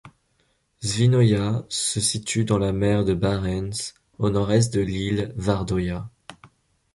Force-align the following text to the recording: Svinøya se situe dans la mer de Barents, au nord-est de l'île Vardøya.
Svinøya 0.81 1.63
se 1.69 2.01
situe 2.01 2.43
dans 2.43 2.57
la 2.57 2.71
mer 2.71 3.05
de 3.05 3.13
Barents, 3.13 3.93
au 4.17 4.31
nord-est 4.31 4.73
de 4.73 4.81
l'île 4.81 5.31
Vardøya. 5.37 6.09